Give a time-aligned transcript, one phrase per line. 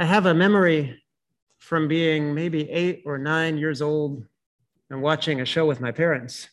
[0.00, 1.02] I have a memory
[1.58, 4.24] from being maybe eight or nine years old
[4.88, 6.48] and watching a show with my parents.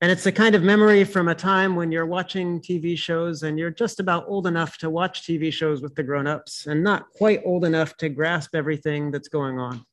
[0.00, 3.60] And it's a kind of memory from a time when you're watching TV shows and
[3.60, 7.42] you're just about old enough to watch TV shows with the grown-ups and not quite
[7.44, 9.86] old enough to grasp everything that's going on.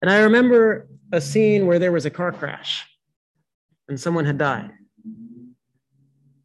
[0.00, 2.86] And I remember a scene where there was a car crash
[3.90, 4.70] and someone had died.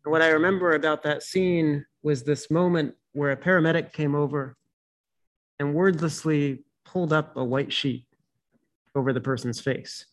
[0.06, 4.56] What I remember about that scene was this moment where a paramedic came over
[5.60, 8.06] and wordlessly pulled up a white sheet
[8.96, 10.06] over the person's face.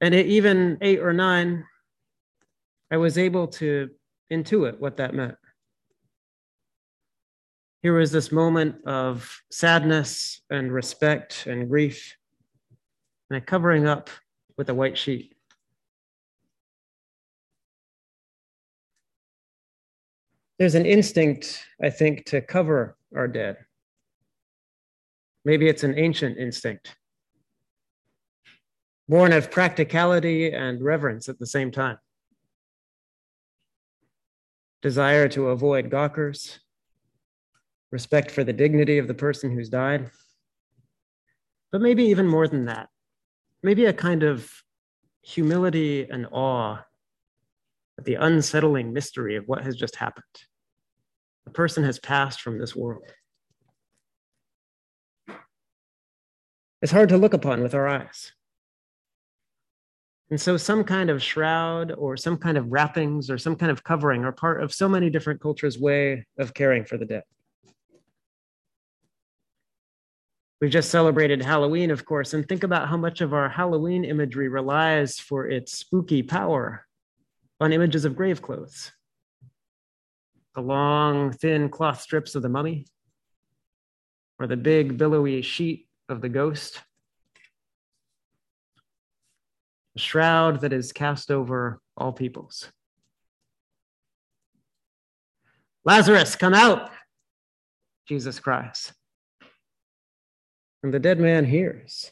[0.00, 1.64] And at even eight or nine,
[2.90, 3.90] I was able to
[4.32, 5.36] intuit what that meant.
[7.82, 12.16] Here was this moment of sadness and respect and grief,
[13.30, 14.10] and a covering up
[14.56, 15.35] with a white sheet.
[20.58, 23.58] There's an instinct, I think, to cover our dead.
[25.44, 26.96] Maybe it's an ancient instinct,
[29.08, 31.98] born of practicality and reverence at the same time.
[34.82, 36.58] Desire to avoid gawkers,
[37.92, 40.10] respect for the dignity of the person who's died,
[41.70, 42.88] but maybe even more than that,
[43.62, 44.50] maybe a kind of
[45.22, 46.82] humility and awe
[47.98, 50.24] at the unsettling mystery of what has just happened.
[51.46, 53.04] A person has passed from this world.
[56.82, 58.32] It's hard to look upon with our eyes.
[60.28, 63.84] And so, some kind of shroud or some kind of wrappings or some kind of
[63.84, 67.22] covering are part of so many different cultures' way of caring for the dead.
[70.60, 74.48] We've just celebrated Halloween, of course, and think about how much of our Halloween imagery
[74.48, 76.86] relies for its spooky power
[77.60, 78.90] on images of grave clothes.
[80.56, 82.86] The long, thin cloth strips of the mummy,
[84.38, 86.80] or the big, billowy sheet of the ghost.
[89.96, 92.72] A shroud that is cast over all peoples.
[95.84, 96.90] Lazarus, come out,
[98.08, 98.94] Jesus cries.
[100.82, 102.10] And the dead man hears,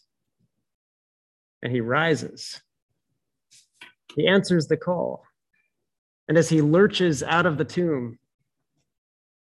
[1.62, 2.60] and he rises.
[4.14, 5.24] He answers the call.
[6.28, 8.18] And as he lurches out of the tomb,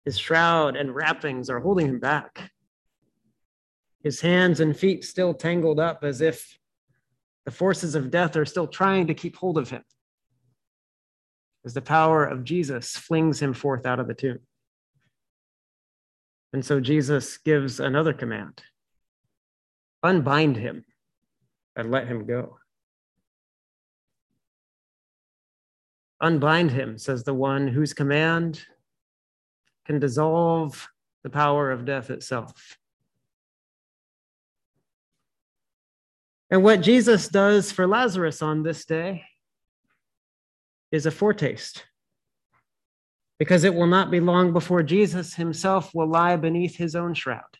[0.05, 2.51] his shroud and wrappings are holding him back.
[4.03, 6.57] His hands and feet still tangled up as if
[7.45, 9.83] the forces of death are still trying to keep hold of him.
[11.65, 14.39] As the power of Jesus flings him forth out of the tomb.
[16.53, 18.61] And so Jesus gives another command
[20.03, 20.83] unbind him
[21.75, 22.57] and let him go.
[26.19, 28.65] Unbind him, says the one whose command
[29.85, 30.89] can dissolve
[31.23, 32.77] the power of death itself.
[36.49, 39.23] And what Jesus does for Lazarus on this day
[40.91, 41.85] is a foretaste,
[43.39, 47.57] because it will not be long before Jesus himself will lie beneath his own shroud,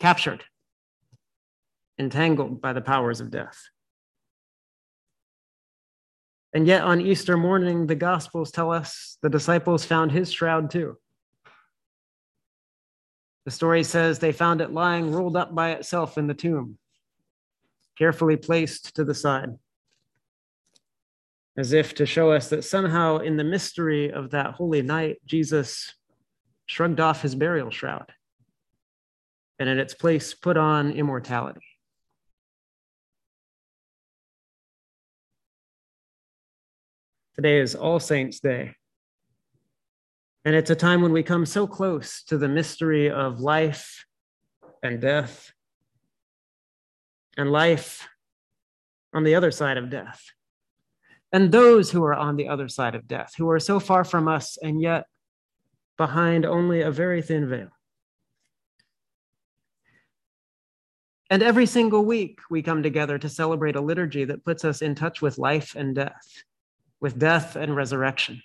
[0.00, 0.42] captured,
[1.98, 3.68] entangled by the powers of death.
[6.52, 10.96] And yet on Easter morning, the Gospels tell us the disciples found his shroud too.
[13.44, 16.78] The story says they found it lying rolled up by itself in the tomb,
[17.96, 19.50] carefully placed to the side,
[21.56, 25.94] as if to show us that somehow in the mystery of that holy night, Jesus
[26.66, 28.12] shrugged off his burial shroud
[29.58, 31.60] and in its place put on immortality.
[37.40, 38.74] Today is All Saints' Day.
[40.44, 44.04] And it's a time when we come so close to the mystery of life
[44.82, 45.50] and death,
[47.38, 48.06] and life
[49.14, 50.22] on the other side of death,
[51.32, 54.28] and those who are on the other side of death, who are so far from
[54.28, 55.06] us and yet
[55.96, 57.70] behind only a very thin veil.
[61.30, 64.94] And every single week, we come together to celebrate a liturgy that puts us in
[64.94, 66.44] touch with life and death
[67.00, 68.42] with death and resurrection.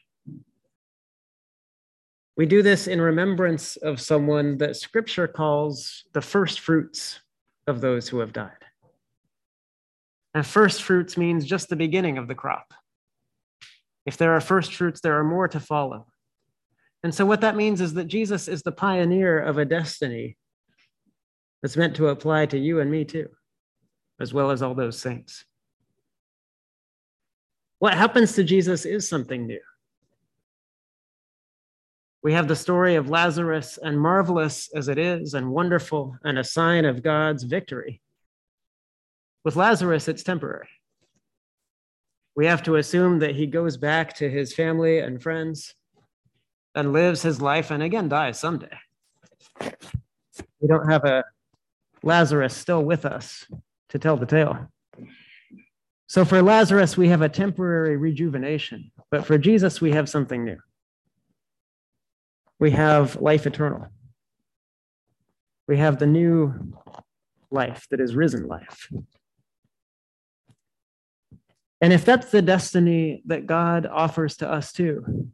[2.37, 7.19] We do this in remembrance of someone that scripture calls the first fruits
[7.67, 8.51] of those who have died.
[10.33, 12.73] And first fruits means just the beginning of the crop.
[14.05, 16.07] If there are first fruits, there are more to follow.
[17.03, 20.37] And so, what that means is that Jesus is the pioneer of a destiny
[21.61, 23.29] that's meant to apply to you and me too,
[24.19, 25.45] as well as all those saints.
[27.79, 29.59] What happens to Jesus is something new.
[32.23, 36.43] We have the story of Lazarus, and marvelous as it is, and wonderful, and a
[36.43, 38.01] sign of God's victory.
[39.43, 40.69] With Lazarus, it's temporary.
[42.35, 45.75] We have to assume that he goes back to his family and friends
[46.73, 48.75] and lives his life and again dies someday.
[49.61, 51.23] We don't have a
[52.03, 53.45] Lazarus still with us
[53.89, 54.69] to tell the tale.
[56.07, 60.57] So for Lazarus, we have a temporary rejuvenation, but for Jesus, we have something new
[62.59, 63.87] we have life eternal.
[65.67, 66.73] We have the new
[67.51, 68.89] life that is risen life.
[71.81, 75.29] And if that's the destiny that God offers to us too,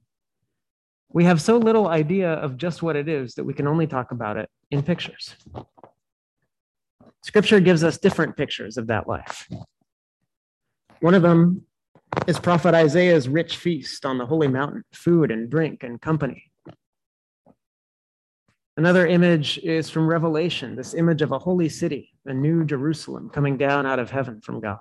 [1.09, 4.11] we have so little idea of just what it is that we can only talk
[4.11, 5.35] about it in pictures.
[7.23, 9.47] Scripture gives us different pictures of that life.
[11.01, 11.65] One of them
[12.27, 16.51] is Prophet Isaiah's rich feast on the holy mountain, food and drink and company.
[18.77, 23.57] Another image is from Revelation, this image of a holy city, a new Jerusalem coming
[23.57, 24.79] down out of heaven from God.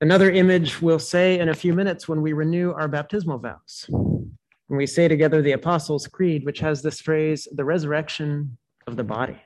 [0.00, 3.86] Another image we'll say in a few minutes when we renew our baptismal vows.
[3.88, 8.58] When we say together the Apostles' Creed, which has this phrase, the resurrection
[8.88, 9.40] of the body.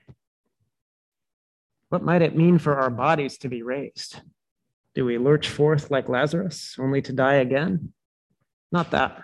[1.88, 4.20] What might it mean for our bodies to be raised?
[4.94, 7.93] Do we lurch forth like Lazarus, only to die again?
[8.70, 9.23] Not that.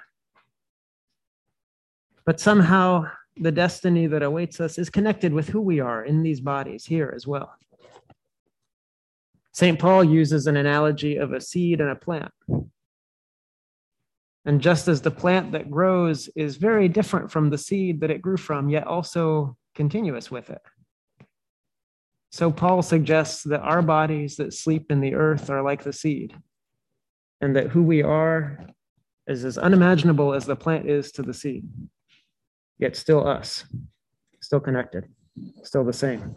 [2.25, 6.40] But somehow the destiny that awaits us is connected with who we are in these
[6.40, 7.55] bodies here as well.
[9.52, 9.78] St.
[9.78, 12.32] Paul uses an analogy of a seed and a plant.
[14.46, 18.20] And just as the plant that grows is very different from the seed that it
[18.22, 20.60] grew from, yet also continuous with it.
[22.34, 26.34] So Paul suggests that our bodies that sleep in the earth are like the seed,
[27.40, 28.58] and that who we are
[29.28, 31.64] is as unimaginable as the plant is to the seed
[32.78, 33.64] yet still us,
[34.40, 35.04] still connected,
[35.62, 36.34] still the same.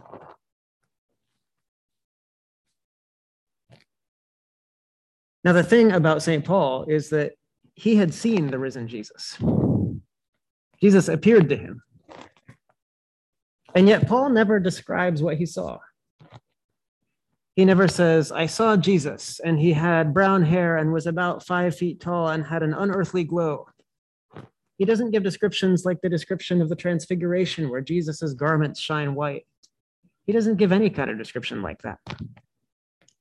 [5.43, 6.45] Now, the thing about St.
[6.45, 7.31] Paul is that
[7.73, 9.35] he had seen the risen Jesus.
[10.79, 11.81] Jesus appeared to him.
[13.73, 15.79] And yet, Paul never describes what he saw.
[17.57, 21.75] He never says, I saw Jesus, and he had brown hair and was about five
[21.75, 23.65] feet tall and had an unearthly glow.
[24.77, 29.47] He doesn't give descriptions like the description of the transfiguration where Jesus' garments shine white.
[30.27, 31.97] He doesn't give any kind of description like that.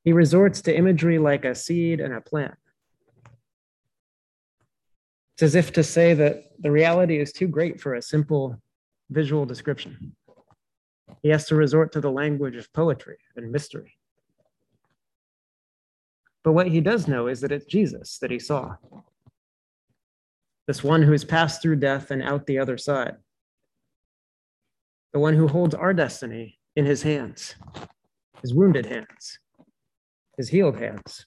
[0.05, 2.56] He resorts to imagery like a seed and a plant.
[5.37, 8.61] It's as if to say that the reality is too great for a simple
[9.09, 10.15] visual description.
[11.23, 13.96] He has to resort to the language of poetry and mystery.
[16.47, 18.77] But what he does know is that it's Jesus that he saw
[20.69, 23.17] this one who has passed through death and out the other side,
[25.13, 27.57] the one who holds our destiny in his hands,
[28.43, 29.41] his wounded hands,
[30.37, 31.27] his healed hands,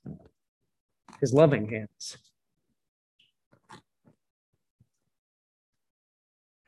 [1.20, 2.18] his loving hands.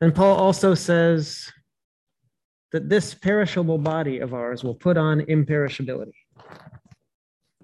[0.02, 1.50] And Paul also says
[2.74, 6.12] that this perishable body of ours will put on imperishability.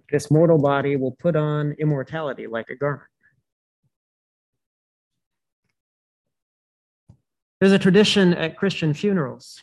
[0.09, 3.09] This mortal body will put on immortality like a garment.
[7.59, 9.61] There's a tradition at Christian funerals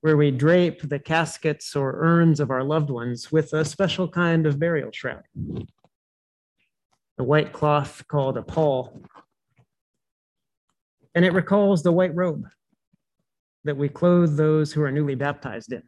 [0.00, 4.46] where we drape the caskets or urns of our loved ones with a special kind
[4.46, 5.22] of burial shroud.
[7.18, 9.00] The white cloth called a pall.
[11.14, 12.48] And it recalls the white robe
[13.64, 15.84] that we clothe those who are newly baptized in.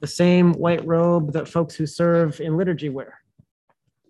[0.00, 3.18] The same white robe that folks who serve in liturgy wear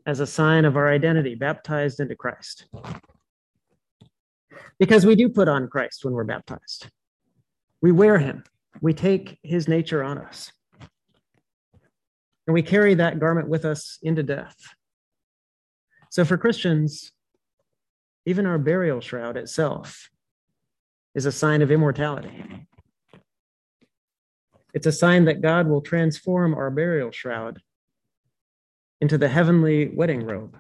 [0.07, 2.67] as a sign of our identity, baptized into Christ
[4.81, 6.89] because we do put on Christ when we're baptized.
[7.83, 8.43] We wear him,
[8.81, 10.51] we take his nature on us.
[12.47, 14.57] And we carry that garment with us into death.
[16.11, 17.13] So for Christians,
[18.27, 20.11] even our burial shroud itself
[21.15, 22.60] is a sign of immortality.
[24.73, 27.61] It's a sign that God will transform our burial shroud
[29.01, 30.57] into the heavenly wedding robe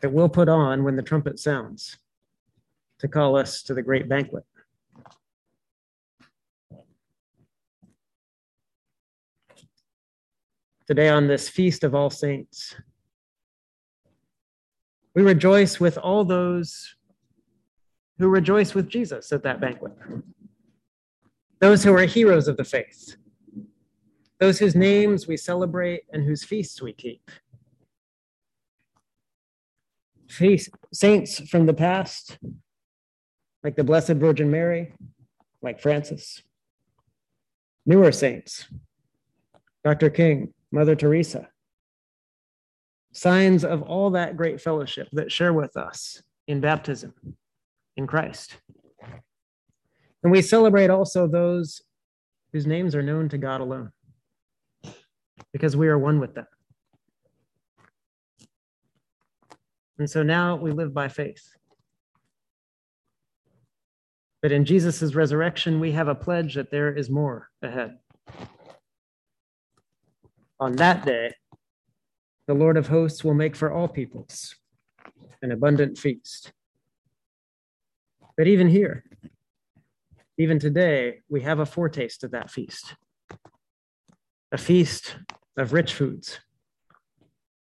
[0.00, 1.98] that we'll put on when the trumpet sounds
[3.00, 4.44] to call us to the great banquet.
[10.86, 12.74] Today, on this feast of all saints,
[15.14, 16.96] we rejoice with all those
[18.18, 19.92] who rejoice with Jesus at that banquet.
[21.60, 23.16] Those who are heroes of the faith,
[24.38, 27.30] those whose names we celebrate and whose feasts we keep.
[30.92, 32.38] saints from the past,
[33.62, 34.94] like the Blessed Virgin Mary,
[35.60, 36.42] like Francis,
[37.84, 38.66] newer saints,
[39.84, 40.08] Dr.
[40.08, 41.48] King, Mother Teresa,
[43.12, 47.12] signs of all that great fellowship that share with us in baptism
[47.96, 48.56] in Christ.
[50.22, 51.82] And we celebrate also those
[52.52, 53.92] whose names are known to God alone,
[55.52, 56.46] because we are one with them.
[59.98, 61.48] And so now we live by faith.
[64.42, 67.98] But in Jesus' resurrection, we have a pledge that there is more ahead.
[70.58, 71.34] On that day,
[72.46, 74.56] the Lord of hosts will make for all peoples
[75.42, 76.52] an abundant feast.
[78.36, 79.04] But even here,
[80.40, 82.94] even today, we have a foretaste of that feast
[84.52, 85.16] a feast
[85.56, 86.40] of rich foods,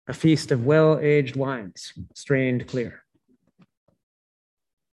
[0.07, 3.03] a feast of well aged wines, strained clear.